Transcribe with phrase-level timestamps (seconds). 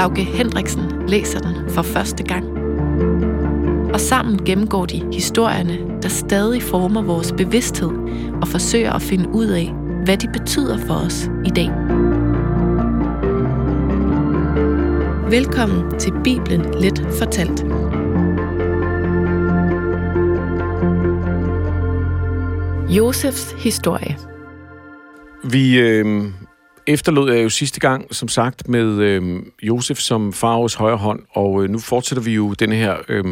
[0.00, 2.44] Lauke Hendriksen læser den for første gang.
[3.94, 7.90] Og sammen gennemgår de historierne, der stadig former vores bevidsthed
[8.42, 9.72] og forsøger at finde ud af,
[10.04, 11.70] hvad de betyder for os i dag.
[15.30, 17.64] Velkommen til Bibelen Let Fortalt.
[22.96, 24.16] Josefs historie.
[25.44, 26.24] Vi øh,
[26.92, 31.64] efterlod jeg jo sidste gang, som sagt, med øh, Josef som Faros højre hånd, og
[31.64, 33.24] øh, nu fortsætter vi jo den her øh,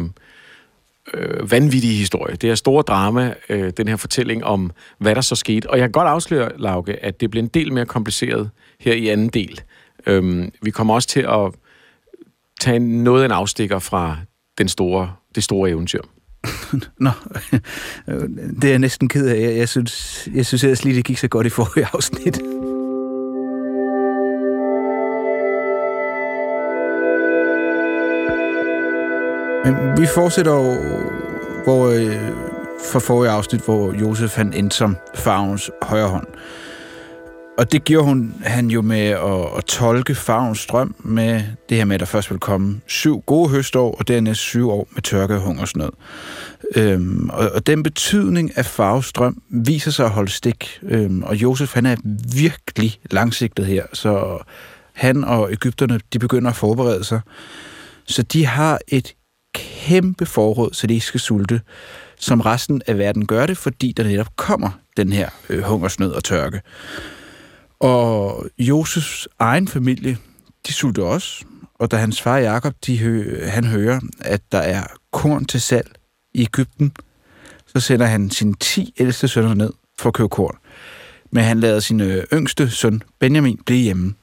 [1.13, 2.35] øh, vanvittige historie.
[2.35, 5.69] Det her store drama, øh, den her fortælling om, hvad der så skete.
[5.69, 9.07] Og jeg kan godt afsløre, Lauke, at det bliver en del mere kompliceret her i
[9.07, 9.61] anden del.
[10.05, 11.53] Øh, vi kommer også til at
[12.59, 14.17] tage noget af en afstikker fra
[14.57, 16.01] den store, det store eventyr.
[16.99, 17.09] Nå,
[18.07, 18.29] øh,
[18.61, 19.41] det er jeg næsten ked af.
[19.41, 22.41] Jeg, jeg synes, jeg synes ellers lige, det gik så godt i forrige afsnit.
[29.65, 30.75] Men vi fortsætter jo,
[31.63, 32.15] hvor, øh,
[32.91, 36.27] fra forrige afsnit, hvor Josef han endte som farvens højre hånd.
[37.57, 41.85] Og det gjorde hun, han jo med at, at tolke farvens drøm med det her
[41.85, 45.35] med, at der først vil komme syv gode høstår, og dernæst syv år med tørke
[45.35, 45.89] og hungersnød.
[46.75, 50.79] Øhm, og, og den betydning af farvestrøm viser sig at holde stik.
[50.83, 51.95] Øhm, og Josef, han er
[52.33, 54.37] virkelig langsigtet her, så
[54.93, 57.21] han og Ægypterne, de begynder at forberede sig.
[58.05, 59.13] Så de har et
[59.87, 61.61] kæmpe forråd, så de ikke skal sulte,
[62.19, 66.23] som resten af verden gør det, fordi der netop kommer den her øh, hungersnød og
[66.23, 66.61] tørke.
[67.79, 70.17] Og Josefs egen familie,
[70.67, 71.45] de sulter også,
[71.79, 75.91] og da hans far Jakob, de hø- han hører, at der er korn til salg
[76.33, 76.91] i Ægypten,
[77.67, 80.57] så sender han sine 10 ældste sønner ned for at købe korn.
[81.31, 84.13] Men han lader sin øh, yngste søn, Benjamin, blive hjemme.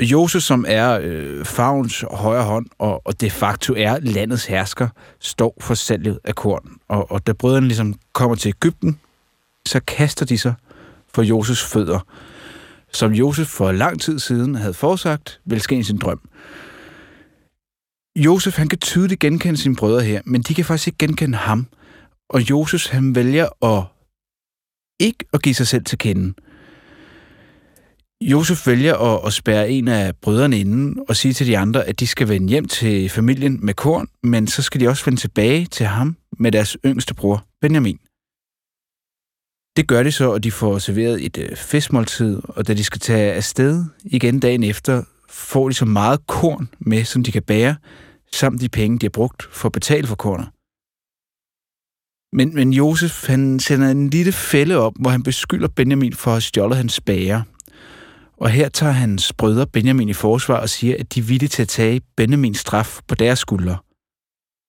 [0.00, 4.88] Josef, som er øh, farvens højre hånd og, og de facto er landets hersker,
[5.20, 6.70] står for salget af korn.
[6.88, 9.00] Og, og da brødrene ligesom kommer til Ægypten,
[9.68, 10.54] så kaster de sig
[11.14, 12.00] for Josefs fødder,
[12.92, 16.20] som Josef for lang tid siden havde forsagt, vil ske i sin drøm.
[18.16, 21.66] Josef, han kan tydeligt genkende sine brødre her, men de kan faktisk ikke genkende ham.
[22.28, 23.84] Og Josef, han vælger at
[25.00, 26.34] ikke at give sig selv til kende.
[28.20, 32.00] Josef vælger at, at spærre en af brødrene inden og sige til de andre, at
[32.00, 35.66] de skal vende hjem til familien med korn, men så skal de også vende tilbage
[35.66, 37.98] til ham med deres yngste bror, Benjamin.
[39.76, 43.00] Det gør de så, og de får serveret et øh, festmåltid, og da de skal
[43.00, 47.76] tage afsted igen dagen efter, får de så meget korn med, som de kan bære,
[48.32, 50.48] samt de penge, de har brugt for at betale for kornet.
[52.32, 56.34] Men, men Josef, han sender en lille fælde op, hvor han beskylder Benjamin for at
[56.34, 57.42] have stjålet hans bager.
[58.36, 61.62] Og her tager hans brødre Benjamin i forsvar og siger, at de er villige til
[61.62, 63.78] at tage Benjamins straf på deres skuldre.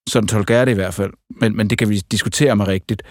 [0.09, 3.03] Sådan tolker jeg det i hvert fald, men, men det kan vi diskutere med rigtigt.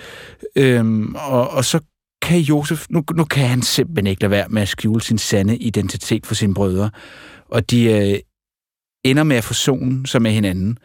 [0.56, 1.80] Øhm, og, og så
[2.22, 5.56] kan Josef, nu, nu kan han simpelthen ikke lade være med at skjule sin sande
[5.56, 6.90] identitet for sine brødre.
[7.48, 8.18] Og de øh,
[9.04, 10.78] ender med at forsone sig med hinanden.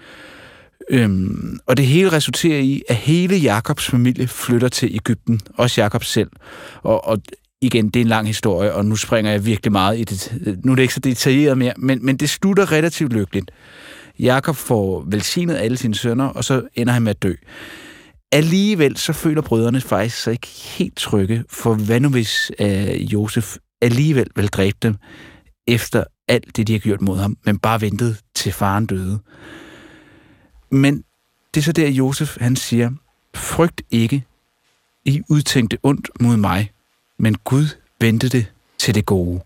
[0.90, 6.04] Øhm, og det hele resulterer i, at hele Jakobs familie flytter til Ægypten, også Jakob
[6.04, 6.30] selv.
[6.84, 7.18] Og, og
[7.62, 10.40] igen, det er en lang historie, og nu springer jeg virkelig meget i det.
[10.64, 13.52] Nu er det ikke så detaljeret mere, men, men det slutter relativt lykkeligt.
[14.20, 17.34] Jakob får velsignet alle sine sønner, og så ender han med at dø.
[18.32, 23.58] Alligevel så føler brødrene faktisk sig ikke helt trygge, for hvad nu hvis øh, Josef
[23.82, 24.96] alligevel vil dræbe dem,
[25.68, 29.20] efter alt det, de har gjort mod ham, men bare ventet til faren døde.
[30.72, 31.04] Men
[31.54, 32.92] det er så der, Josef han siger,
[33.36, 34.24] frygt ikke,
[35.06, 36.72] I udtænkte ondt mod mig,
[37.22, 37.66] men Gud
[38.00, 38.46] vendte det
[38.78, 39.40] til det gode.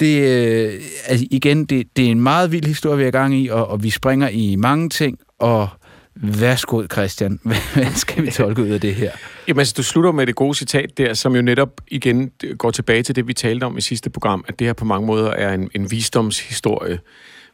[0.00, 3.34] Det, øh, altså igen, det, det er en meget vild historie, vi er i gang
[3.34, 5.68] i, og, og vi springer i mange ting, og
[6.14, 7.40] værsgo, Christian,
[7.74, 9.10] hvad skal vi tolke ud af det her?
[9.48, 13.02] Jamen altså, du slutter med det gode citat der, som jo netop igen går tilbage
[13.02, 15.54] til det, vi talte om i sidste program, at det her på mange måder er
[15.54, 16.98] en, en visdomshistorie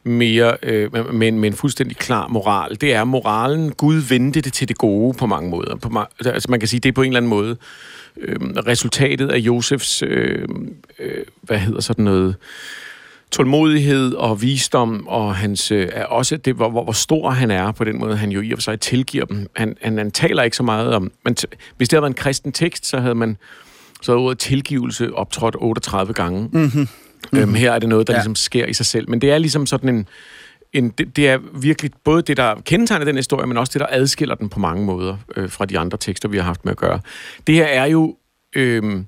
[0.03, 2.81] mere øh, med, med en fuldstændig klar moral.
[2.81, 5.75] Det er moralen, Gud vendte det til det gode på mange måder.
[5.75, 7.57] På, altså man kan sige, det er på en eller anden måde
[8.17, 10.47] øh, resultatet af Josefs, øh,
[10.99, 12.35] øh, hvad hedder sådan noget,
[13.31, 17.71] tålmodighed og visdom, og hans, øh, er også det, hvor, hvor, hvor stor han er
[17.71, 19.49] på den måde, han jo i og for sig tilgiver dem.
[19.55, 21.11] Han, han, han taler ikke så meget om...
[21.25, 21.35] Man,
[21.77, 23.37] hvis det havde været en kristen tekst, så havde man
[24.01, 26.41] så havde ordet tilgivelse optrådt 38 gange.
[26.41, 26.69] Mm-hmm.
[26.79, 27.39] Mm-hmm.
[27.39, 28.17] Øhm, her er det noget, der ja.
[28.17, 29.09] ligesom sker i sig selv.
[29.09, 30.07] Men det er ligesom sådan en
[30.73, 33.87] en det, det er virkelig både det, der kendetegner den historie, men også det, der
[33.89, 36.77] adskiller den på mange måder øh, fra de andre tekster, vi har haft med at
[36.77, 36.99] gøre.
[37.47, 38.17] Det her er jo...
[38.55, 39.03] Øh,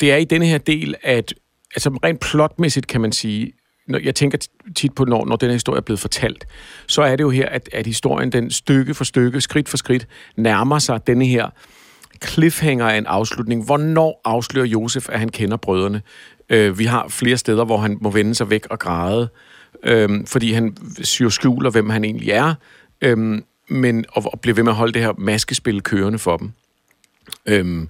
[0.00, 1.34] det er i denne her del, at
[1.74, 3.52] altså rent plotmæssigt kan man sige,
[3.86, 4.38] når jeg tænker
[4.76, 6.46] tit på, når, når den her historie er blevet fortalt,
[6.86, 10.06] så er det jo her, at, at historien, den stykke for stykke, skridt for skridt,
[10.36, 11.50] nærmer sig denne her
[12.24, 13.64] cliffhanger af en afslutning.
[13.64, 16.02] Hvornår afslører Josef, at han kender brødrene?
[16.48, 19.28] Øh, vi har flere steder, hvor han må vende sig væk og græde, øh,
[19.84, 22.54] Øhm, fordi han syr skjuler, hvem han egentlig er,
[23.00, 26.52] øhm, men, og, og bliver ved med at holde det her maskespil kørende for dem.
[27.46, 27.88] Øhm,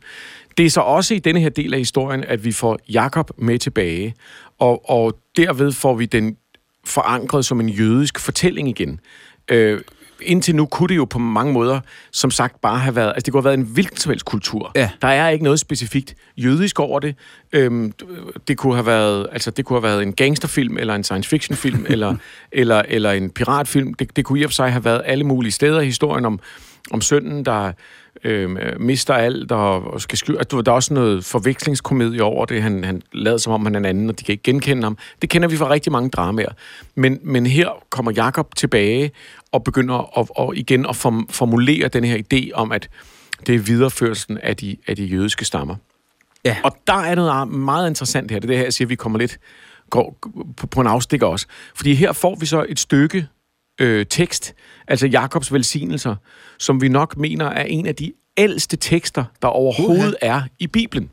[0.56, 3.58] det er så også i denne her del af historien, at vi får Jakob med
[3.58, 4.14] tilbage,
[4.58, 6.36] og, og derved får vi den
[6.84, 9.00] forankret som en jødisk fortælling igen.
[9.48, 9.80] Øh,
[10.22, 11.80] indtil nu kunne det jo på mange måder,
[12.12, 13.08] som sagt, bare have været...
[13.08, 14.72] Altså, det kunne have været en hvilken som helst kultur.
[14.74, 14.90] Ja.
[15.02, 17.14] Der er ikke noget specifikt jødisk over det.
[17.52, 17.92] Øhm,
[18.48, 19.26] det kunne have været...
[19.32, 22.16] Altså, det kunne have været en gangsterfilm, eller en science fiction film, eller,
[22.52, 23.94] eller, eller en piratfilm.
[23.94, 26.40] Det, det kunne i og for sig have været alle mulige steder i historien om,
[26.90, 27.72] om sønnen, der
[28.24, 30.38] øh, mister alt og, skal skylde.
[30.38, 32.62] Altså, der er også noget forvekslingskomedie over det.
[32.62, 34.98] Han, han lader som om, han er en anden, og de kan ikke genkende ham.
[35.22, 36.52] Det kender vi fra rigtig mange dramaer.
[36.94, 39.10] Men, men her kommer Jakob tilbage
[39.52, 42.88] og begynder at, og igen at form, formulere den her idé om, at
[43.46, 45.76] det er videreførelsen af de, af de jødiske stammer.
[46.44, 46.56] Ja.
[46.64, 48.38] Og der er noget meget interessant her.
[48.38, 49.38] Det er det her, jeg siger, at vi kommer lidt
[49.90, 50.16] går
[50.56, 51.46] på, på en afstikker også.
[51.74, 53.26] Fordi her får vi så et stykke
[53.78, 54.54] øh, tekst,
[54.88, 56.16] altså Jakobs velsignelser,
[56.58, 60.26] som vi nok mener er en af de ældste tekster, der overhovedet uh-huh.
[60.26, 61.10] er i Bibelen.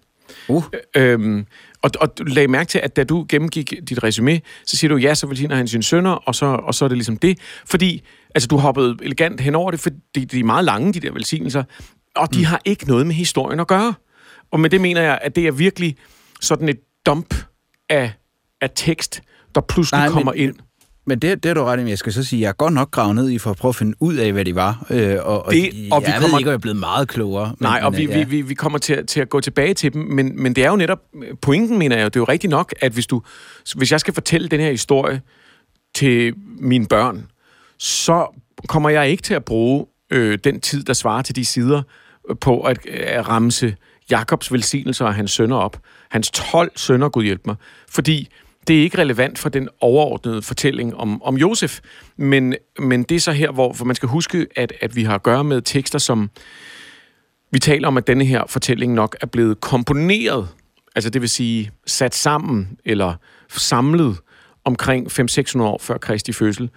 [0.48, 0.64] Uh.
[0.96, 1.46] Øhm,
[1.82, 5.16] og, og lagde mærke til, at da du gennemgik dit resume, så siger du, ja,
[5.16, 7.40] så velsigner han sine sønner, og så, og så er det ligesom det.
[7.66, 8.04] Fordi,
[8.36, 11.12] altså du hoppede elegant hen over det, for de, de er meget lange, de der
[11.12, 11.64] velsignelser,
[12.16, 12.46] og de mm.
[12.46, 13.94] har ikke noget med historien at gøre.
[14.52, 15.96] Og med det mener jeg, at det er virkelig
[16.42, 17.36] sådan et dump
[17.90, 18.12] af,
[18.62, 19.22] af tekst,
[19.56, 20.56] der pludselig Nej, kommer men, ind.
[21.08, 22.92] Men det, det er du ret i, jeg skal så sige, jeg er godt nok
[22.92, 24.86] gravet ned i for at prøve at finde ud af, hvad de var.
[24.90, 27.08] Øh, og, og, det, og jeg vi kommer, ved ikke, at jeg er blevet meget
[27.08, 27.48] klogere.
[27.50, 28.18] Men, nej, og men, vi, ja.
[28.18, 30.70] vi, vi, vi kommer til, til at gå tilbage til dem, men, men det er
[30.70, 31.00] jo netop,
[31.42, 33.22] pointen mener jeg, det er jo rigtigt nok, at hvis, du,
[33.76, 35.22] hvis jeg skal fortælle den her historie
[35.96, 37.28] til mine børn,
[37.78, 41.82] så kommer jeg ikke til at bruge øh, den tid, der svarer til de sider,
[42.42, 43.76] på at, at ramse
[44.10, 45.80] Jakobs velsignelser og hans sønner op.
[46.10, 47.56] Hans 12 sønner, Gud hjælp mig.
[47.90, 48.30] Fordi
[48.68, 51.80] det er ikke relevant for den overordnede fortælling om, om Josef,
[52.18, 55.16] men, men det er så her, hvor for man skal huske, at, at vi har
[55.16, 56.30] at gøre med tekster, som
[57.52, 60.48] vi taler om, at denne her fortælling nok er blevet komponeret,
[60.96, 63.14] altså det vil sige sat sammen eller
[63.50, 64.18] samlet
[64.66, 66.70] omkring 500-600 år før Kristi fødsel.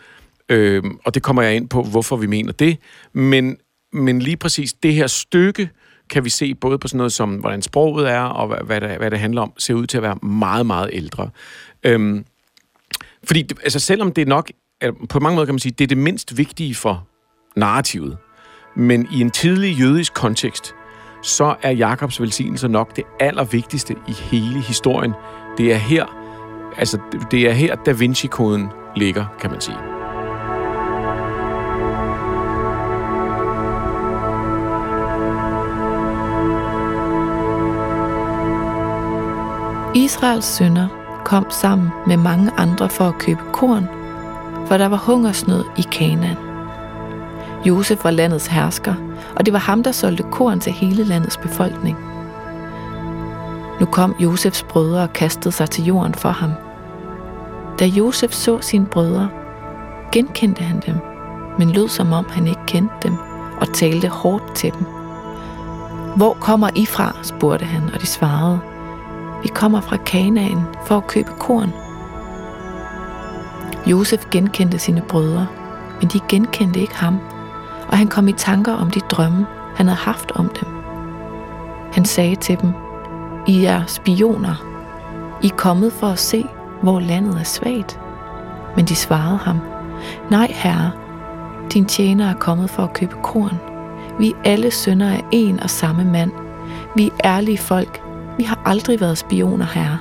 [0.49, 2.77] Øh, og det kommer jeg ind på, hvorfor vi mener det.
[3.13, 3.57] Men,
[3.93, 5.71] men lige præcis det her stykke,
[6.11, 8.97] kan vi se både på sådan noget som, hvordan sproget er, og hvad, hvad, det,
[8.99, 11.31] hvad det handler om, ser ud til at være meget, meget ældre.
[11.85, 12.25] Øhm,
[13.25, 14.51] fordi, altså selvom det nok,
[14.83, 17.09] øh, på mange måder kan man sige, det er det mindst vigtige for
[17.57, 18.17] narrativet,
[18.77, 20.75] men i en tidlig jødisk kontekst,
[21.23, 25.13] så er Jakobs velsignelse nok det allervigtigste i hele historien.
[25.59, 26.07] Det er her,
[26.77, 26.99] altså
[27.31, 29.77] det er her Da Vinci-koden ligger, kan man sige.
[39.95, 40.98] Israels sønder
[41.29, 43.89] kom sammen med mange andre for at købe korn,
[44.67, 46.37] for der var hungersnød i Kanaan.
[47.65, 48.95] Josef var landets hersker,
[49.37, 51.97] og det var ham, der solgte korn til hele landets befolkning.
[53.81, 56.51] Nu kom Josefs brødre og kastede sig til jorden for ham.
[57.79, 59.29] Da Josef så sine brødre,
[60.13, 60.97] genkendte han dem,
[61.59, 63.17] men lød som om han ikke kendte dem
[63.61, 64.87] og talte hårdt til dem.
[66.17, 67.17] Hvor kommer I fra?
[67.23, 68.61] spurgte han, og de svarede,
[69.43, 71.73] vi kommer fra Kanaan for at købe korn.
[73.87, 75.47] Josef genkendte sine brødre,
[76.01, 77.19] men de genkendte ikke ham,
[77.89, 80.69] og han kom i tanker om de drømme, han havde haft om dem.
[81.93, 82.73] Han sagde til dem,
[83.47, 84.65] I er spioner.
[85.43, 86.45] I er kommet for at se,
[86.83, 88.01] hvor landet er svagt.
[88.77, 89.59] Men de svarede ham,
[90.31, 90.91] Nej, herre,
[91.73, 93.61] din tjener er kommet for at købe korn.
[94.19, 96.31] Vi er alle sønner af en og samme mand.
[96.97, 98.03] Vi er ærlige folk,
[98.39, 99.99] vi har aldrig været spioner, herre.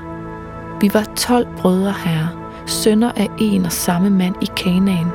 [0.82, 2.30] Vi var 12 brødre, herre,
[2.66, 5.08] sønner af en og samme mand i Kanaan.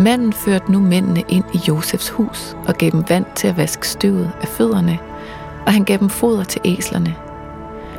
[0.00, 3.88] Manden førte nu mændene ind i Josefs hus og gav dem vand til at vaske
[3.88, 4.98] støvet af fødderne,
[5.66, 7.14] og han gav dem foder til æslerne.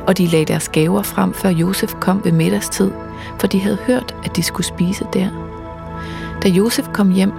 [0.06, 2.90] Og de lagde deres gaver frem, før Josef kom ved middagstid,
[3.38, 5.28] for de havde hørt, at de skulle spise der.
[6.42, 7.32] Da Josef kom hjem,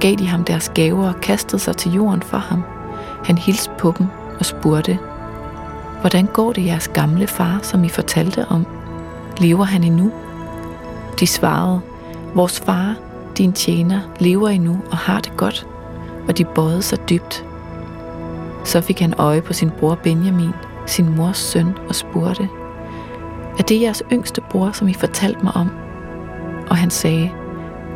[0.00, 2.62] gav de ham deres gaver og kastede sig til jorden for ham.
[3.24, 4.06] Han hilste på dem
[4.38, 4.98] og spurgte,
[6.00, 8.66] Hvordan går det jeres gamle far, som I fortalte om?
[9.38, 10.12] Lever han endnu?
[11.20, 11.80] De svarede,
[12.34, 12.94] Vores far,
[13.38, 15.66] din tjener, lever endnu og har det godt.
[16.28, 17.44] Og de bøjede sig dybt.
[18.64, 20.52] Så fik han øje på sin bror Benjamin,
[20.86, 22.48] sin mors søn, og spurgte,
[23.58, 25.70] Er det jeres yngste bror, som I fortalte mig om?
[26.70, 27.30] Og han sagde,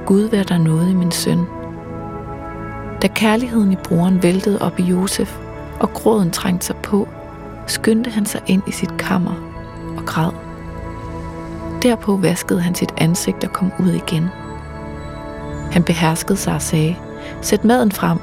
[0.06, 1.38] Gud vær der noget i min søn.
[3.02, 5.38] Da kærligheden i broren væltede op i Josef,
[5.80, 7.08] og gråden trængte sig på,
[7.66, 9.34] skyndte han sig ind i sit kammer
[9.98, 10.30] og græd.
[11.82, 14.28] Derpå vaskede han sit ansigt og kom ud igen.
[15.72, 16.96] Han beherskede sig og sagde,
[17.40, 18.18] sæt maden frem.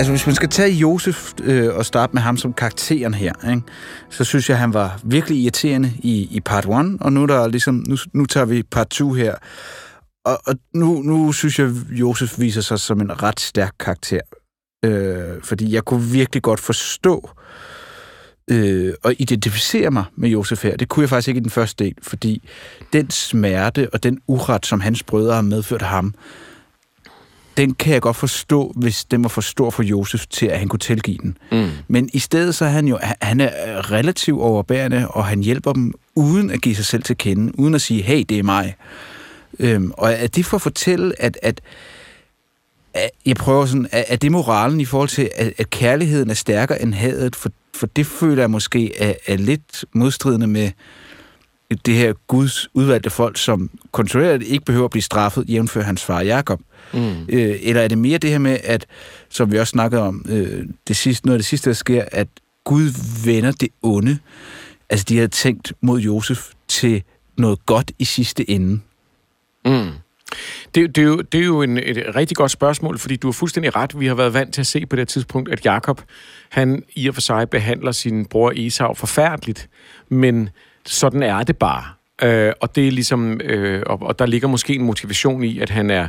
[0.00, 3.62] Altså, hvis man skal tage Josef øh, og starte med ham som karakteren her, ikke?
[4.10, 7.84] så synes jeg, han var virkelig irriterende i, i part 1, og nu, der ligesom,
[7.88, 9.34] nu, nu tager vi part 2 her.
[10.24, 14.20] Og, og nu, nu synes jeg, Josef viser sig som en ret stærk karakter.
[14.84, 17.30] Øh, fordi jeg kunne virkelig godt forstå
[18.50, 20.76] øh, og identificere mig med Josef her.
[20.76, 22.48] Det kunne jeg faktisk ikke i den første del, fordi
[22.92, 26.14] den smerte og den uret, som hans brødre har medført ham,
[27.56, 30.68] den kan jeg godt forstå, hvis den var for stor for Josef til, at han
[30.68, 31.38] kunne tilgive den.
[31.52, 31.68] Mm.
[31.88, 35.94] Men i stedet så er han jo han er relativt overbærende, og han hjælper dem
[36.14, 38.76] uden at give sig selv til kende, uden at sige, hey, det er mig.
[39.58, 41.60] Øhm, og er det for at fortælle, at, at,
[42.94, 46.34] at jeg prøver sådan, at, at det moralen i forhold til, at, at kærligheden er
[46.34, 50.70] stærkere end hadet, for, for det føler jeg måske er, er lidt modstridende med
[51.86, 56.20] det her Guds udvalgte folk, som kontrolleret ikke behøver at blive straffet, jævnfør hans far
[56.20, 56.60] Jakob.
[56.94, 57.22] Mm.
[57.28, 58.86] Øh, eller er det mere det her med, at,
[59.28, 62.28] som vi også snakkede om, øh, det sidste, noget af det sidste, der sker, at
[62.64, 62.90] Gud
[63.24, 64.18] vender det onde.
[64.90, 67.02] Altså, de havde tænkt mod Josef til
[67.36, 68.80] noget godt i sidste ende.
[69.64, 69.90] Mm.
[70.74, 73.32] Det, det, er jo, det er jo en, et rigtig godt spørgsmål, fordi du har
[73.32, 74.00] fuldstændig ret.
[74.00, 76.02] Vi har været vant til at se på det tidspunkt, at Jakob,
[76.48, 79.68] han i og for sig behandler sin bror Esau forfærdeligt,
[80.08, 80.48] men
[80.86, 81.84] sådan er det bare.
[82.22, 85.70] Øh, og det er ligesom, øh, og, og der ligger måske en motivation i, at
[85.70, 86.08] han er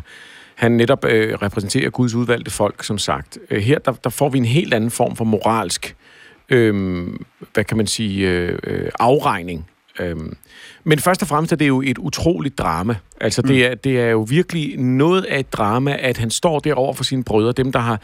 [0.56, 3.40] han netop øh, repræsenterer Guds udvalgte folk, som sagt.
[3.50, 5.96] Øh, her der, der får vi en helt anden form for moralsk,
[6.50, 7.08] øh,
[7.54, 9.68] hvad kan man sige, øh, øh, afregning.
[10.00, 10.16] Øh.
[10.84, 12.96] Men først og fremmest er det jo et utroligt drama.
[13.22, 13.48] Altså, mm.
[13.48, 17.04] det, er, det er jo virkelig noget af et drama, at han står derover for
[17.04, 18.02] sine brødre, dem der har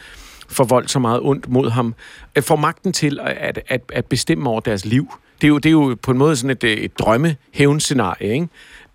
[0.48, 1.94] forvoldt så meget ondt mod ham,
[2.34, 5.12] at får magten til at, at, at bestemme over deres liv.
[5.40, 8.48] Det er jo, det er jo på en måde sådan et, et drømmehævnscenarie, ikke?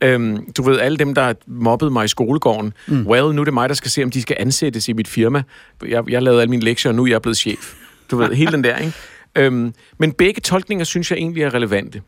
[0.03, 3.07] Øhm, du ved, alle dem, der mobbede mig i skolegården, mm.
[3.07, 5.43] well, nu er det mig, der skal se, om de skal ansættes i mit firma.
[5.87, 7.73] Jeg, jeg lavede alle mine lektier, og nu er jeg blevet chef.
[8.11, 8.93] Du ved, hele den der, ikke?
[9.35, 12.01] Øhm, men begge tolkninger synes jeg egentlig er relevante.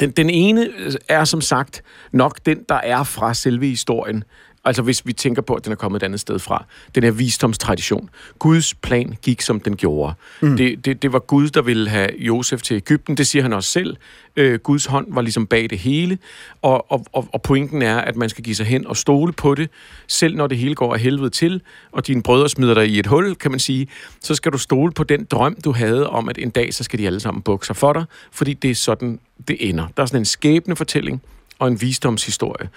[0.00, 0.68] Den, den ene
[1.08, 1.82] er som sagt
[2.12, 4.24] nok den, der er fra selve historien.
[4.66, 6.64] Altså hvis vi tænker på, at den er kommet et andet sted fra.
[6.94, 8.10] Den her visdomstradition.
[8.38, 10.14] Guds plan gik, som den gjorde.
[10.40, 10.56] Mm.
[10.56, 13.16] Det, det, det var Gud, der ville have Josef til Ægypten.
[13.16, 13.96] Det siger han også selv.
[14.36, 16.18] Øh, Guds hånd var ligesom bag det hele.
[16.62, 19.54] Og, og, og, og pointen er, at man skal give sig hen og stole på
[19.54, 19.70] det,
[20.06, 23.06] selv når det hele går af helvede til, og dine brødre smider dig i et
[23.06, 23.88] hul, kan man sige,
[24.20, 26.98] så skal du stole på den drøm, du havde om, at en dag, så skal
[26.98, 29.86] de alle sammen bukke sig for dig, fordi det er sådan, det ender.
[29.96, 31.22] Der er sådan en skæbne fortælling
[31.58, 32.68] og en visdomshistorie.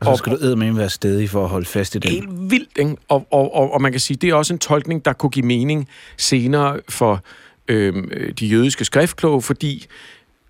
[0.00, 2.10] Og så skal og, du med være stedig for at holde fast i den.
[2.10, 2.96] Helt vildt, ikke?
[3.08, 5.46] Og, og, og, og man kan sige, det er også en tolkning, der kunne give
[5.46, 7.22] mening senere for
[7.68, 7.94] øh,
[8.40, 9.86] de jødiske skriftkloge, fordi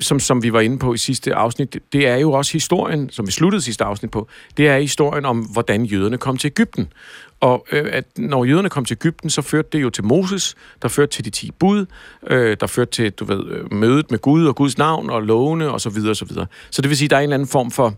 [0.01, 3.27] som, som vi var inde på i sidste afsnit, det er jo også historien, som
[3.27, 6.93] vi sluttede sidste afsnit på, det er historien om, hvordan jøderne kom til Ægypten.
[7.41, 10.89] Og øh, at når jøderne kom til Ægypten, så førte det jo til Moses, der
[10.89, 11.87] førte til de ti bud,
[12.27, 15.71] øh, der førte til, du ved, øh, mødet med Gud og Guds navn og lovene
[15.71, 16.47] og så videre og så videre.
[16.71, 17.95] Så det vil sige, der er en eller anden form for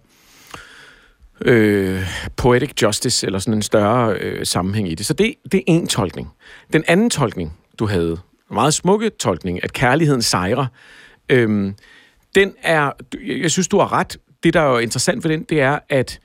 [1.45, 2.03] øh,
[2.37, 5.07] poetic justice, eller sådan en større øh, sammenhæng i det.
[5.07, 6.29] Så det, det er en tolkning.
[6.73, 8.19] Den anden tolkning, du havde,
[8.51, 10.67] meget smukke tolkning, at kærligheden sejrer,
[11.29, 11.73] øh,
[12.35, 12.93] den er,
[13.27, 14.17] jeg synes, du har ret.
[14.43, 16.21] Det, der er jo interessant ved den, det er, at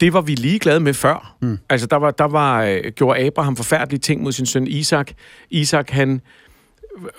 [0.00, 1.36] det var vi ligeglade med før.
[1.42, 1.58] Mm.
[1.68, 5.10] Altså, der var, der var, øh, gjorde Abraham forfærdelige ting mod sin søn Isak.
[5.50, 6.20] Isak, han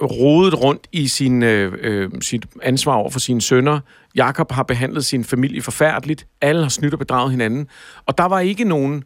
[0.01, 3.79] rodet rundt i sin, øh, øh, sit ansvar over for sine sønner.
[4.15, 6.27] Jakob har behandlet sin familie forfærdeligt.
[6.41, 7.67] Alle har snydt og bedraget hinanden.
[8.05, 9.03] Og der var ikke nogen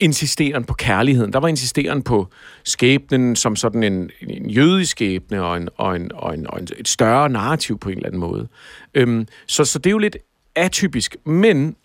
[0.00, 1.32] insisteren på kærligheden.
[1.32, 2.28] Der var insisteren på
[2.64, 6.68] skæbnen som sådan en, en jødisk skæbne og, en, og, en, og, en, og en,
[6.78, 8.48] et større narrativ på en eller anden måde.
[8.94, 10.16] Øhm, så, så det er jo lidt
[10.56, 11.76] atypisk, men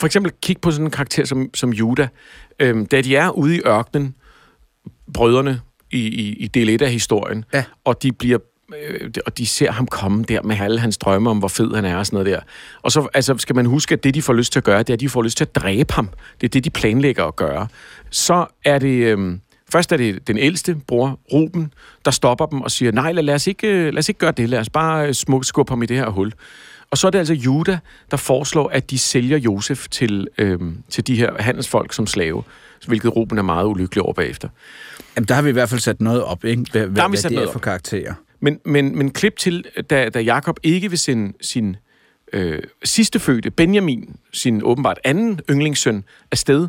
[0.00, 2.08] for eksempel kig på sådan en karakter som, som Judah.
[2.58, 4.14] Øhm, da de er ude i ørkenen,
[5.14, 7.64] brødrene i, i, i del 1 af historien, Ja.
[7.84, 8.38] og de bliver
[8.88, 11.84] øh, og de ser ham komme der med alle hans drømme om, hvor fed han
[11.84, 12.40] er og sådan noget der.
[12.82, 14.90] Og så altså, skal man huske, at det, de får lyst til at gøre, det
[14.90, 16.08] er, at de får lyst til at dræbe ham.
[16.40, 17.66] Det er det, de planlægger at gøre.
[18.10, 19.18] Så er det...
[19.18, 19.36] Øh,
[19.72, 21.72] først er det den ældste bror, Ruben,
[22.04, 24.48] der stopper dem og siger, nej, lad, os, ikke, øh, lad os ikke gøre det.
[24.48, 26.32] Lad os bare øh, smuk skubbe ham i det her hul.
[26.90, 27.78] Og så er det altså Juda,
[28.10, 30.58] der foreslår, at de sælger Josef til, øh,
[30.88, 32.42] til de her handelsfolk som slave,
[32.86, 34.48] hvilket Ruben er meget ulykkelig over bagefter.
[35.16, 36.64] Jamen, der har vi i hvert fald sat noget op, ikke?
[36.72, 37.62] Hvad, Der har vi hvad sat det er noget for op.
[37.62, 38.14] karakterer.
[38.40, 41.76] Men, men, men klip til, da, da Jakob ikke vil sende sin
[42.32, 46.68] øh, sidste fødte, Benjamin, sin åbenbart anden yndlingssøn, afsted.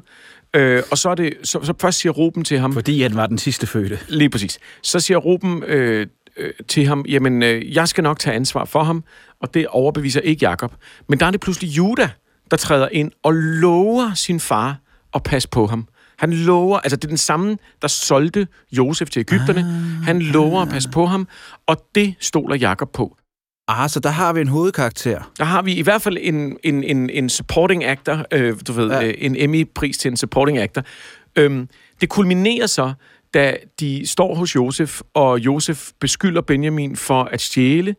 [0.53, 3.27] Øh, og så, er det, så, så først siger Ruben til ham, Fordi han var
[3.27, 3.99] den sidste fødte.
[4.07, 8.35] lige præcis, så siger Ruben øh, øh, til ham, jamen, øh, jeg skal nok tage
[8.35, 9.03] ansvar for ham,
[9.39, 10.73] og det overbeviser ikke Jakob.
[11.09, 12.09] Men der er det pludselig Juda,
[12.51, 14.77] der træder ind og lover sin far
[15.15, 15.87] at passe på ham.
[16.21, 19.59] Han lover, altså det er den samme, der solgte Josef til Ægypterne.
[19.59, 21.27] Ah, han lover at passe på ham,
[21.67, 23.17] og det stoler Jakob på.
[23.67, 25.31] Ah, så der har vi en hovedkarakter.
[25.37, 28.91] Der har vi i hvert fald en, en, en, en supporting actor, øh, du ved,
[28.91, 29.07] ja.
[29.07, 30.83] øh, en Emmy-pris til en supporting actor.
[31.35, 31.69] Øhm,
[32.01, 32.93] det kulminerer så,
[33.33, 37.95] da de står hos Josef, og Josef beskylder Benjamin for at stjæle,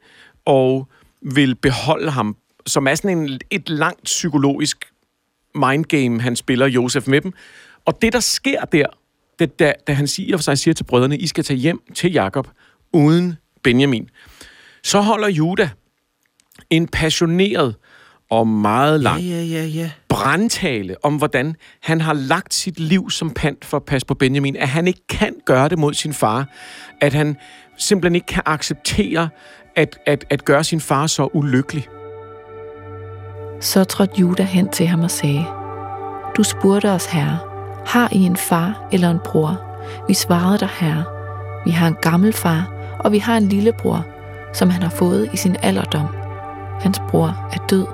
[0.47, 0.89] og
[1.35, 2.37] vil beholde ham,
[2.67, 4.93] som er sådan en, et langt psykologisk
[5.55, 7.33] mindgame, han spiller Josef med dem.
[7.85, 8.87] Og det, der sker der,
[9.39, 12.13] det, da, da han siger, for sig siger til brødrene, I skal tage hjem til
[12.13, 12.49] Jakob
[12.93, 14.11] uden Benjamin,
[14.83, 15.71] så holder Juda
[16.71, 17.75] en passioneret
[18.31, 19.91] og meget lang Ja, ja, ja, ja.
[20.09, 24.57] brandtale om, hvordan han har lagt sit liv som pant for at passe på Benjamin,
[24.57, 26.49] at han ikke kan gøre det mod sin far,
[27.01, 27.37] at han
[27.79, 29.29] simpelthen ikke kan acceptere
[29.77, 31.89] at, at, at gøre sin far så ulykkelig.
[33.61, 35.45] Så trådte Juda hen til ham og sagde,
[36.37, 37.52] Du spurgte os, herre,
[37.87, 39.57] har I en far eller en bror?
[40.09, 41.05] Vi svarede dig, herre,
[41.65, 44.05] vi har en gammel far, og vi har en lillebror,
[44.53, 46.07] som han har fået i sin alderdom.
[46.81, 47.87] Hans bror er død.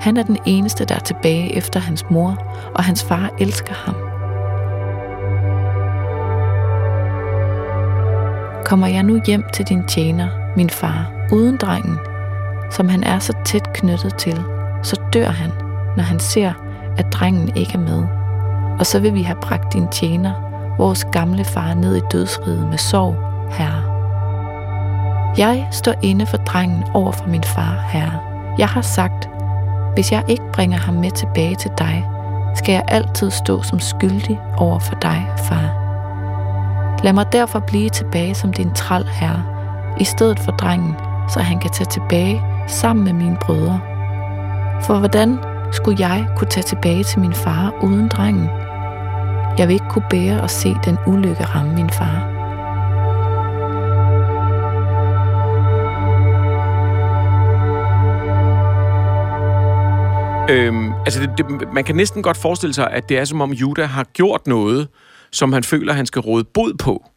[0.00, 3.94] Han er den eneste, der er tilbage efter hans mor, og hans far elsker ham.
[8.64, 11.98] Kommer jeg nu hjem til din tjener, min far, uden drengen,
[12.70, 14.44] som han er så tæt knyttet til,
[14.82, 15.50] så dør han,
[15.96, 16.52] når han ser,
[16.96, 18.21] at drengen ikke er med.
[18.78, 20.32] Og så vil vi have bragt din tjener,
[20.78, 23.16] vores gamle far, ned i dødsriget med sorg,
[23.50, 23.82] herre.
[25.38, 28.18] Jeg står inde for drengen over for min far, herre.
[28.58, 29.28] Jeg har sagt,
[29.94, 32.08] hvis jeg ikke bringer ham med tilbage til dig,
[32.54, 35.82] skal jeg altid stå som skyldig over for dig, far.
[37.04, 39.42] Lad mig derfor blive tilbage som din træl, herre,
[40.00, 40.96] i stedet for drengen,
[41.28, 43.80] så han kan tage tilbage sammen med mine brødre.
[44.82, 45.38] For hvordan
[45.72, 48.61] skulle jeg kunne tage tilbage til min far uden drengen?
[49.58, 52.42] Jeg vil ikke kunne bære at se den ulykke ramme min far.
[60.50, 63.52] Øhm, altså, det, det, man kan næsten godt forestille sig, at det er som om
[63.52, 64.88] Juda har gjort noget,
[65.30, 67.11] som han føler, han skal råde bod på.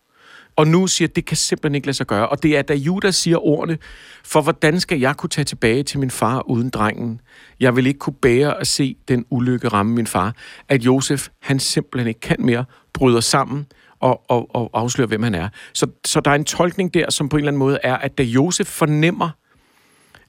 [0.56, 2.30] Og nu siger, det kan simpelthen ikke lade sig gøre.
[2.30, 3.78] Og det er, da Judas siger ordene,
[4.24, 7.22] for hvordan skal jeg kunne tage tilbage til min far uden drengen?
[7.60, 10.36] Jeg vil ikke kunne bære at se den ulykke ramme min far.
[10.70, 13.66] At Josef, han simpelthen ikke kan mere, bryder sammen
[14.00, 15.50] og, og, og afslører, hvem han er.
[15.74, 18.18] Så, så der er en tolkning der, som på en eller anden måde er, at
[18.18, 19.30] da Josef fornemmer,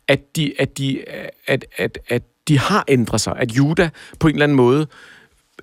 [0.09, 1.05] at de, at de,
[1.47, 3.35] at, at, at de har ændret sig.
[3.37, 4.87] At Juda på en eller anden måde,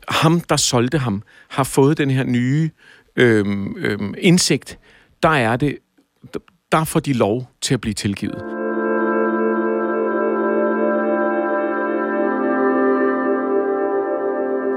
[0.08, 2.70] ham der solgte ham, har fået den her nye
[3.16, 4.80] øhm, øhm, indsigt.
[5.24, 5.78] Der er det,
[6.72, 8.44] der får de lov til at blive tilgivet.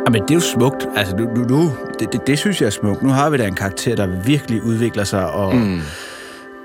[0.06, 0.88] Jamen, det er jo smukt.
[0.96, 3.02] Altså, nu, nu, nu det, det, det synes jeg er smukt.
[3.02, 5.80] Nu har vi da en karakter, der virkelig udvikler sig og, mm.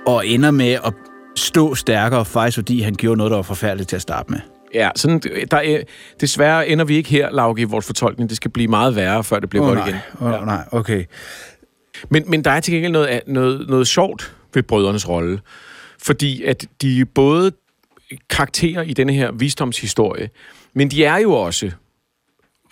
[0.06, 0.94] og ender med at
[1.36, 4.40] stå stærkere, faktisk fordi han gjorde noget, der var forfærdeligt til at starte med.
[4.74, 5.82] Ja, sådan, der er,
[6.22, 8.30] desværre ender vi ikke her, Lauke, i vores fortolkning.
[8.30, 10.00] Det skal blive meget værre, før det bliver Åh godt nej, igen.
[10.22, 11.06] åh oh, nej, okay.
[12.10, 15.42] Men, men der er til gengæld noget, noget, noget sjovt ved brødrenes rolle.
[16.04, 17.52] Fordi at de både
[18.30, 20.30] karakterer i denne her visdomshistorie,
[20.74, 21.72] men de er jo også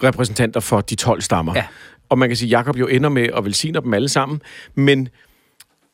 [0.04, 1.54] repræsentanter for de 12 stammer.
[1.56, 1.66] Ja.
[2.10, 4.42] Og man kan sige, at Jacob jo ender med at velsigne dem alle sammen,
[4.76, 5.10] men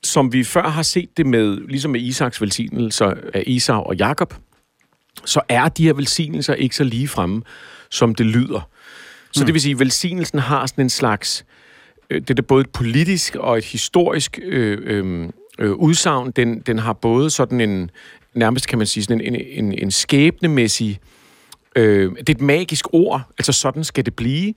[0.04, 4.34] som vi før har set det med, ligesom med Isaks velsignelser af Isak og Jakob,
[5.26, 7.42] så er de her velsignelser ikke så lige fremme,
[7.90, 8.70] som det lyder.
[9.32, 9.46] Så mm.
[9.46, 11.42] det vil sige, at velsignelsen har sådan en slags...
[11.42, 11.66] Øh,
[12.10, 16.32] det er både et politisk og et historisk øh, øh, øh, udsagn.
[16.32, 17.91] Den, den har både sådan en,
[18.34, 21.00] nærmest kan man sige, sådan en, en, en, en skæbnemæssig...
[21.76, 24.54] Øh, det er et magisk ord, altså sådan skal det blive.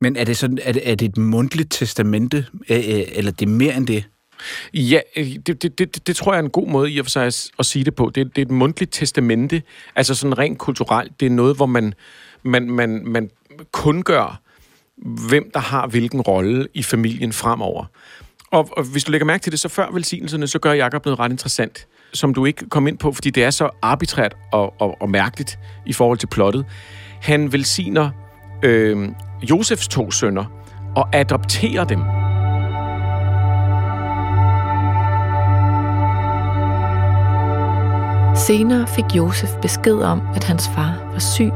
[0.00, 3.76] Men er det, sådan, er det, er det et mundtligt testamente, eller det er mere
[3.76, 4.04] end det?
[4.74, 7.26] Ja, det, det, det, det tror jeg er en god måde i at, sig
[7.58, 8.10] at sige det på.
[8.14, 9.62] Det, det er et mundtligt testamente,
[9.94, 11.20] altså sådan rent kulturelt.
[11.20, 11.94] Det er noget, hvor man,
[12.42, 13.30] man, man, man
[13.72, 14.40] kun gør,
[15.28, 17.84] hvem der har hvilken rolle i familien fremover.
[18.50, 21.18] Og, og hvis du lægger mærke til det, så før velsignelserne, så gør Jakob noget
[21.18, 24.96] ret interessant, som du ikke kom ind på, fordi det er så arbitrært og, og,
[25.00, 26.66] og mærkeligt i forhold til plottet.
[27.20, 28.10] Han velsigner
[28.62, 29.08] øh,
[29.42, 30.44] Josefs to sønner
[30.96, 32.00] og adopterer dem.
[38.36, 41.52] Senere fik Josef besked om, at hans far var syg,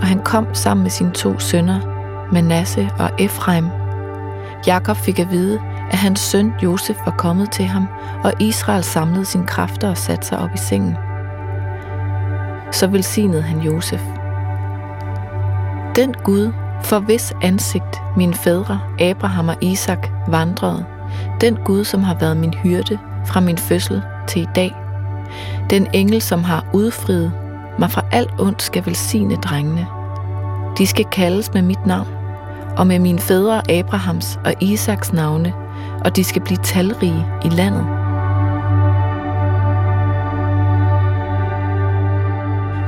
[0.00, 1.99] og han kom sammen med sine to sønner,
[2.32, 3.68] Manasse og Efraim.
[4.66, 7.86] Jakob fik at vide, at hans søn Josef var kommet til ham,
[8.24, 10.96] og Israel samlede sine kræfter og satte sig op i sengen.
[12.72, 14.02] Så velsignede han Josef.
[15.96, 20.84] Den Gud, for hvis ansigt mine fædre Abraham og Isak vandrede,
[21.40, 24.74] den Gud, som har været min hyrde fra min fødsel til i dag,
[25.70, 27.32] den engel, som har udfriet
[27.78, 29.86] mig fra alt ondt, skal velsigne drengene.
[30.78, 32.08] De skal kaldes med mit navn,
[32.76, 35.54] og med mine fædre Abrahams og Isaks navne,
[36.04, 37.84] og de skal blive talrige i landet.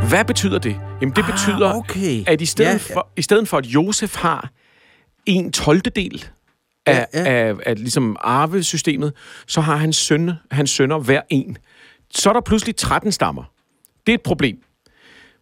[0.08, 0.76] Hvad betyder det?
[1.00, 2.24] Jamen det ah, betyder, okay.
[2.26, 2.94] at i stedet, ja, ja.
[2.94, 4.50] For, i stedet for, at Josef har
[5.26, 6.24] en tolvtedel
[6.86, 7.48] af, ja, ja.
[7.48, 9.12] af, af ligesom arvesystemet,
[9.46, 11.56] så har hans, søn, hans sønner hver en
[12.14, 13.44] så er der pludselig 13 stammer.
[14.06, 14.56] Det er et problem.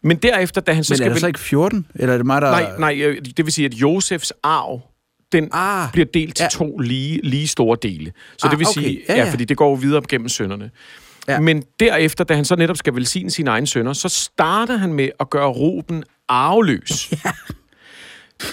[0.03, 1.05] Men derefter, da han så Men skal...
[1.05, 1.87] Men er det så ikke 14?
[1.95, 2.51] Eller er det mig, der...
[2.51, 4.81] Nej, nej, øh, det vil sige, at Josefs arv,
[5.33, 6.49] den ah, bliver delt til ja.
[6.49, 8.13] to lige, lige store dele.
[8.39, 8.81] Så ah, det vil okay.
[8.81, 9.25] sige, ja, ja.
[9.25, 10.71] ja, fordi det går videre gennem sønderne.
[11.29, 11.41] Ja.
[11.41, 15.09] Men derefter, da han så netop skal velsigne sine egne sønner, så starter han med
[15.21, 17.11] at gøre Ruben arveløs.
[17.25, 17.31] Ja.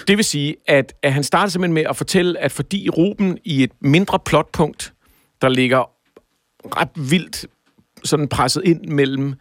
[0.07, 3.63] Det vil sige, at, at han starter simpelthen med at fortælle, at fordi Ruben i
[3.63, 4.93] et mindre plotpunkt,
[5.41, 5.89] der ligger
[6.65, 7.45] ret vildt
[8.03, 9.33] sådan presset ind mellem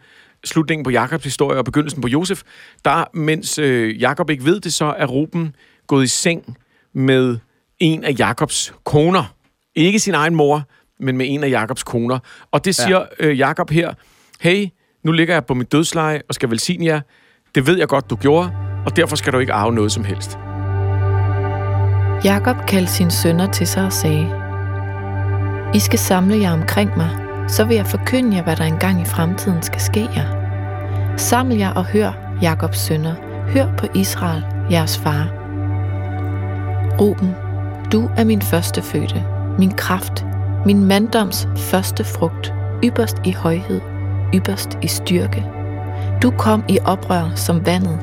[0.45, 2.41] slutningen på Jakobs historie og begyndelsen på Josef,
[2.85, 5.55] der, mens øh, Jakob ikke ved det, så er Ruben
[5.87, 6.57] gået i seng
[6.93, 7.37] med
[7.79, 9.33] en af Jakobs koner.
[9.75, 10.63] Ikke sin egen mor,
[10.99, 12.19] men med en af Jakobs koner.
[12.51, 13.25] Og det siger ja.
[13.27, 13.93] øh, Jakob her,
[14.41, 14.67] hey,
[15.03, 17.01] nu ligger jeg på mit dødsleje og skal velsigne jer.
[17.55, 18.51] Det ved jeg godt, du gjorde,
[18.85, 20.37] og derfor skal du ikke arve noget som helst.
[22.23, 24.43] Jakob kaldte sine sønner til sig og sagde,
[25.75, 29.05] I skal samle jer omkring mig, så vil jeg forkynde jer, hvad der engang i
[29.05, 30.47] fremtiden skal ske jer.
[31.17, 33.13] Saml jer og hør, Jakobs sønner.
[33.47, 35.27] Hør på Israel, jeres far.
[37.01, 37.35] Ruben,
[37.91, 39.23] du er min første fødte,
[39.59, 40.25] min kraft,
[40.65, 43.81] min manddoms første frugt, ypperst i højhed,
[44.33, 45.45] ypperst i styrke.
[46.21, 47.99] Du kom i oprør som vandet.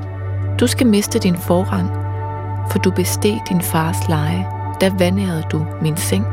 [0.61, 1.90] Du skal miste din forrang,
[2.70, 4.46] for du besteg din fars leje,
[4.80, 6.24] da vandærede du min seng.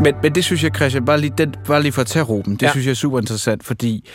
[0.00, 2.52] Men, men det synes jeg, Christian, bare lige, den, bare lige for at tage Ruben,
[2.52, 2.70] det ja.
[2.70, 4.08] synes jeg er super interessant, fordi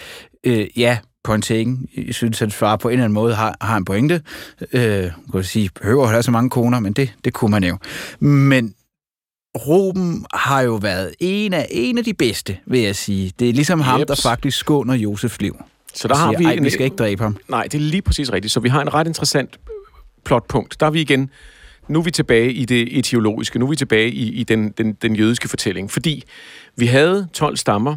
[0.44, 3.86] øh, ja, pointeringen, jeg synes, at far på en eller anden måde har, har en
[3.86, 4.22] pointe.
[4.74, 7.78] Øh, kan sige, behøver at have så mange koner, men det, det kunne man jo.
[8.20, 8.74] Men
[9.58, 13.32] Ruben har jo været en af, en af de bedste, vil jeg sige.
[13.40, 13.88] Det er ligesom Jeps.
[13.88, 15.58] ham, der faktisk skåner Josefs liv.
[15.94, 16.58] Så der siger, har vi...
[16.58, 17.38] en, vi skal ikke dræbe ham.
[17.50, 18.54] Nej, det er lige præcis rigtigt.
[18.54, 19.60] Så vi har en ret interessant
[20.26, 20.80] plotpunkt.
[20.80, 21.30] Der er vi igen
[21.88, 24.94] nu er vi tilbage i det etiologiske, nu er vi tilbage i, i den, den,
[24.94, 25.92] den jødiske fortælling.
[25.92, 26.24] Fordi
[26.76, 27.96] vi havde 12 stammer,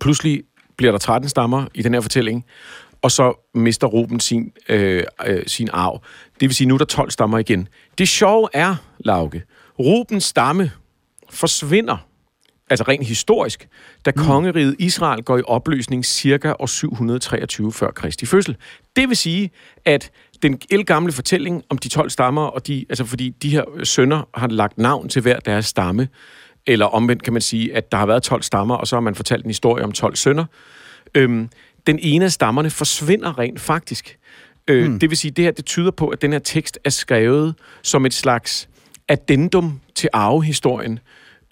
[0.00, 0.42] pludselig
[0.76, 2.44] bliver der 13 stammer i den her fortælling,
[3.02, 6.02] og så mister Ruben sin, øh, øh, sin arv.
[6.40, 7.68] Det vil sige, nu er der 12 stammer igen.
[7.98, 9.42] Det sjove er, Lauke,
[9.78, 10.70] Rubens stamme
[11.30, 11.96] forsvinder,
[12.70, 13.68] altså rent historisk,
[14.04, 14.22] da mm.
[14.22, 18.56] kongeriget Israel går i opløsning cirka år 723 før Kristi fødsel.
[18.96, 19.50] Det vil sige,
[19.84, 20.10] at
[20.42, 24.48] den gamle fortælling om de 12 stammer, og de, altså fordi de her sønner har
[24.48, 26.08] lagt navn til hver deres stamme,
[26.66, 29.14] eller omvendt kan man sige, at der har været 12 stammer, og så har man
[29.14, 30.44] fortalt en historie om 12 sønner.
[31.14, 31.48] Øhm,
[31.86, 34.18] den ene af stammerne forsvinder rent faktisk.
[34.68, 34.98] Øh, hmm.
[34.98, 38.06] Det vil sige, det her det tyder på, at den her tekst er skrevet som
[38.06, 38.68] et slags
[39.08, 40.98] addendum til arvehistorien,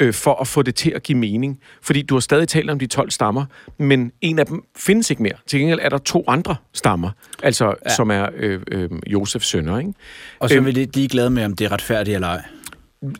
[0.00, 1.58] øh, for at få det til at give mening.
[1.82, 3.44] Fordi du har stadig talt om de 12 stammer,
[3.78, 5.32] men en af dem findes ikke mere.
[5.46, 7.10] Til gengæld er der to andre stammer,
[7.42, 7.94] altså ja.
[7.94, 9.78] som er øh, øh, Josefs sønner.
[9.78, 9.92] Ikke?
[10.38, 12.42] Og så vil de glade med, om det er retfærdigt eller ej.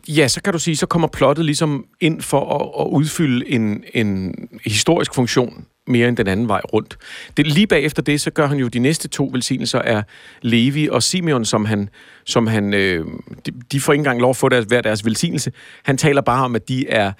[0.07, 3.83] Ja, så kan du sige, så kommer plottet ligesom ind for at, at udfylde en,
[3.93, 6.97] en historisk funktion mere end den anden vej rundt.
[7.37, 10.03] Det, lige bagefter det, så gør han jo de næste to velsignelser af
[10.41, 11.89] Levi og Simeon, som han,
[12.25, 13.05] som han øh,
[13.45, 15.51] de, de får ikke engang lov at få deres, hver deres velsignelse.
[15.83, 17.11] Han taler bare om, at de er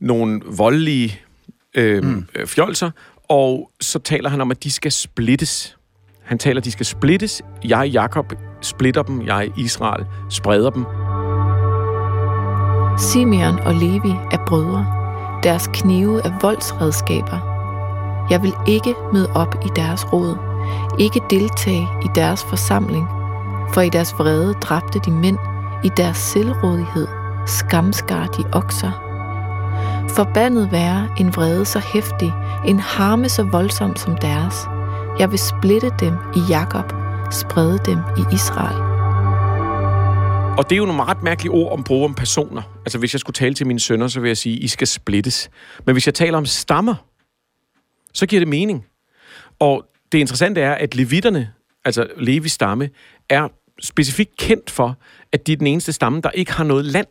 [0.00, 1.20] nogle voldelige
[1.74, 2.26] øh, mm.
[2.46, 2.90] fjolser,
[3.28, 5.76] og så taler han om, at de skal splittes.
[6.22, 7.42] Han taler, at de skal splittes.
[7.64, 9.26] Jeg, Jakob, splitter dem.
[9.26, 10.84] Jeg, Israel, spreder dem.
[12.98, 14.86] Simeon og Levi er brødre.
[15.42, 17.49] Deres knive er voldsredskaber.
[18.30, 20.36] Jeg vil ikke møde op i deres råd,
[20.98, 23.08] ikke deltage i deres forsamling,
[23.74, 25.38] for i deres vrede dræbte de mænd,
[25.84, 27.06] i deres selvrådighed
[27.46, 28.90] skamskar de okser.
[30.08, 32.32] Forbandet være en vrede så hæftig,
[32.66, 34.68] en harme så voldsom som deres.
[35.18, 36.92] Jeg vil splitte dem i Jakob,
[37.30, 38.90] sprede dem i Israel.
[40.58, 42.62] Og det er jo nogle ret mærkelige ord om bruge om personer.
[42.84, 45.50] Altså hvis jeg skulle tale til mine sønner, så vil jeg sige, I skal splittes.
[45.86, 46.94] Men hvis jeg taler om stammer,
[48.12, 48.86] så giver det mening.
[49.58, 51.52] Og det interessante er, at levitterne,
[51.84, 52.90] altså Levis stamme,
[53.28, 53.48] er
[53.80, 54.98] specifikt kendt for,
[55.32, 57.06] at de er den eneste stamme, der ikke har noget land.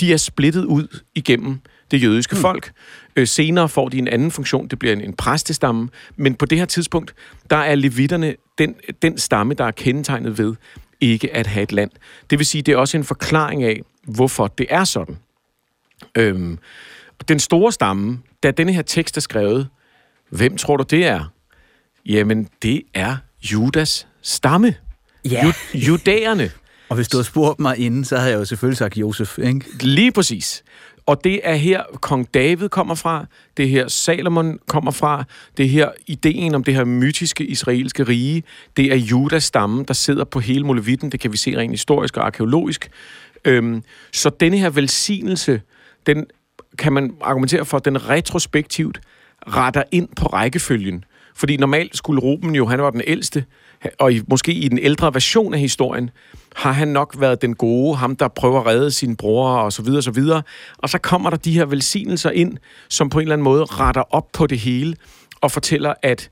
[0.00, 2.40] De er splittet ud igennem det jødiske mm.
[2.40, 2.72] folk.
[3.16, 6.58] Øh, senere får de en anden funktion, det bliver en, en præstestamme, men på det
[6.58, 7.14] her tidspunkt,
[7.50, 10.54] der er levitterne den, den stamme, der er kendetegnet ved
[11.00, 11.90] ikke at have et land.
[12.30, 15.18] Det vil sige, det er også en forklaring af, hvorfor det er sådan.
[16.14, 16.58] Øhm,
[17.28, 19.68] den store stamme, da denne her tekst er skrevet,
[20.30, 21.32] hvem tror du det er?
[22.06, 24.74] Jamen, det er Judas stamme.
[25.24, 25.46] Ja.
[25.46, 26.50] Ju- judæerne.
[26.88, 29.64] Og hvis du havde spurgt mig inden, så havde jeg jo selvfølgelig sagt Josef, ikke?
[29.80, 30.64] Lige præcis.
[31.06, 35.24] Og det er her, kong David kommer fra, det er her, Salomon kommer fra,
[35.56, 38.42] det er her, ideen om det her mytiske israelske rige,
[38.76, 42.16] det er Judas stamme, der sidder på hele Molevitten, det kan vi se rent historisk
[42.16, 42.90] og arkeologisk.
[43.44, 45.62] Øhm, så denne her velsignelse,
[46.06, 46.26] den
[46.78, 49.00] kan man argumentere for, den retrospektivt
[49.48, 51.04] retter ind på rækkefølgen.
[51.34, 53.44] Fordi normalt skulle Ruben jo, han var den ældste,
[53.98, 56.10] og i, måske i den ældre version af historien,
[56.56, 59.82] har han nok været den gode, ham der prøver at redde sine bror og så
[59.82, 60.42] videre, og så videre.
[60.78, 64.14] Og så kommer der de her velsignelser ind, som på en eller anden måde retter
[64.14, 64.96] op på det hele,
[65.40, 66.30] og fortæller, at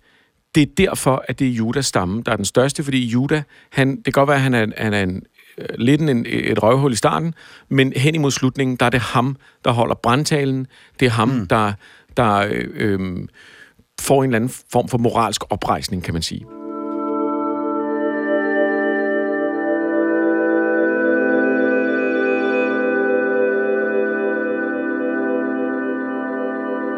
[0.55, 3.43] det er derfor, at det er Judas stamme, der er den største, fordi Juda,
[3.73, 5.23] han, det kan godt være, at han er, han er en,
[5.59, 7.35] øh, lidt en, et røvhul i starten,
[7.69, 10.67] men hen imod slutningen, der er det ham, der holder brandtalen.
[11.01, 11.47] Det er ham, mm.
[11.47, 11.73] der,
[12.19, 13.29] der øh, øh,
[14.01, 16.47] får en eller anden form for moralsk oprejsning, kan man sige.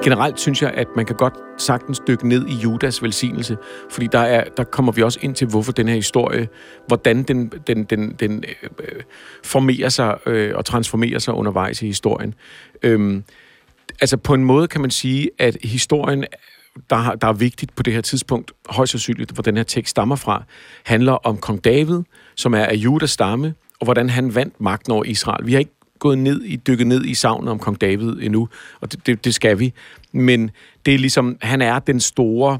[0.03, 3.57] Generelt synes jeg, at man kan godt sagtens dykke ned i Judas velsignelse,
[3.91, 6.49] fordi der, er, der kommer vi også ind til, hvorfor den her historie,
[6.87, 9.03] hvordan den, den, den, den øh,
[9.45, 12.35] formerer sig øh, og transformerer sig undervejs i historien.
[12.83, 13.25] Øhm,
[14.01, 16.25] altså på en måde kan man sige, at historien
[16.91, 20.17] der, der er vigtigt på det her tidspunkt, højst sandsynligt, hvor den her tekst stammer
[20.17, 20.43] fra,
[20.85, 22.03] handler om kong David,
[22.35, 25.47] som er af Judas stamme, og hvordan han vandt magten over Israel.
[25.47, 28.49] Vi har ikke gået ned i, dykket ned i savnet om kong David endnu,
[28.81, 29.73] og det, det, det skal vi.
[30.13, 30.51] Men
[30.87, 32.59] det er ligesom, han er den store,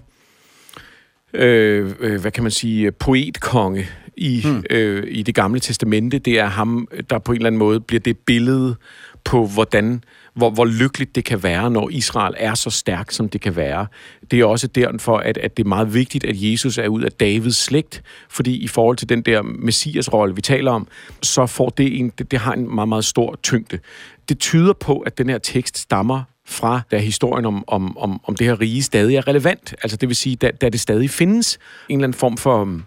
[1.35, 4.65] øh, øh, hvad kan man sige, poetkonge i, hmm.
[4.71, 6.19] øh, i det gamle testamente.
[6.19, 8.77] Det er ham, der på en eller anden måde bliver det billede
[9.25, 10.05] på, hvordan
[10.35, 13.87] hvor, hvor lykkeligt det kan være, når Israel er så stærk, som det kan være.
[14.31, 17.13] Det er også derfor, at, at det er meget vigtigt, at Jesus er ud af
[17.13, 20.89] Davids slægt, fordi i forhold til den der messiasrolle, vi taler om,
[21.23, 23.79] så får det, en, det, det har en meget, meget stor tyngde.
[24.29, 28.37] Det tyder på, at den her tekst stammer fra, da historien om, om, om, om
[28.37, 29.75] det her rige stadig er relevant.
[29.83, 32.85] Altså det vil sige, da, da det stadig findes en eller anden form for um,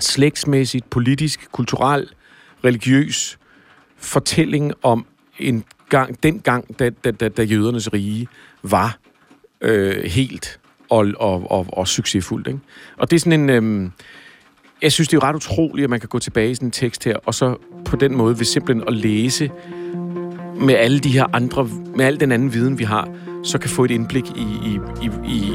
[0.00, 2.08] slægtsmæssigt, politisk, kulturel,
[2.64, 3.38] religiøs
[3.98, 5.06] fortælling om
[5.40, 8.28] en gang, den gang, da, da, da, da jødernes rige
[8.62, 8.98] var
[9.60, 12.46] øh, helt og, og, og, og succesfuldt.
[12.46, 12.60] Ikke?
[12.96, 13.50] Og det er sådan en...
[13.50, 13.90] Øh,
[14.82, 17.04] jeg synes, det er ret utroligt, at man kan gå tilbage i sådan en tekst
[17.04, 19.50] her, og så på den måde ved simpelthen at læse
[20.60, 23.08] med alle de her andre, med al den anden viden, vi har,
[23.44, 25.52] så kan få et indblik i, i, i, i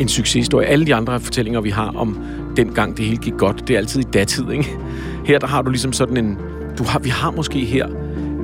[0.00, 0.66] en succeshistorie.
[0.66, 2.24] Alle de andre fortællinger, vi har om
[2.56, 4.78] den gang det hele gik godt, det er altid i datid, ikke?
[5.24, 6.38] Her der har du ligesom sådan en...
[6.78, 7.88] Du har, vi har måske her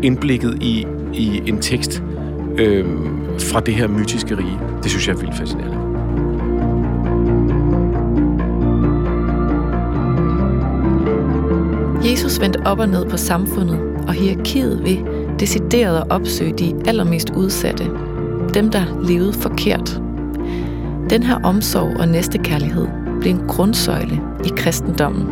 [0.03, 2.03] indblikket i, i en tekst
[2.59, 2.85] øh,
[3.39, 4.61] fra det her mytiske rige.
[4.83, 5.85] Det synes jeg er vildt fascinerende.
[12.11, 14.97] Jesus vendte op og ned på samfundet og hierarkiet ved
[15.39, 17.85] decideret at opsøge de allermest udsatte,
[18.55, 20.01] dem der levede forkert.
[21.11, 22.87] Den her omsorg og næstekærlighed
[23.21, 25.27] blev en grundsøjle i kristendommen.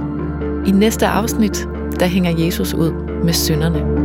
[0.66, 1.68] I næste afsnit,
[2.00, 2.92] der hænger Jesus ud
[3.24, 4.01] med synderne.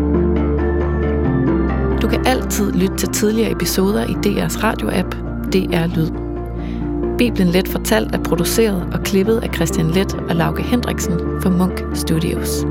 [2.01, 5.15] Du kan altid lytte til tidligere episoder i DR's radioapp,
[5.53, 6.11] DR Lyd.
[7.17, 11.83] Bibelen Let fortalt er produceret og klippet af Christian Let og Lauke Hendriksen for Munk
[11.93, 12.65] Studios.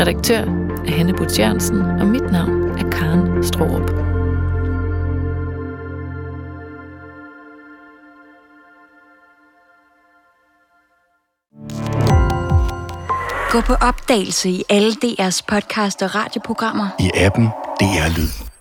[0.00, 0.40] Redaktør
[0.86, 3.90] er Hanne Jørgensen, og mit navn er Karen Strohrup.
[13.50, 16.88] Gå på opdagelse i alle DR's podcast og radioprogrammer.
[17.00, 17.48] I appen
[17.82, 18.51] DR Lyd.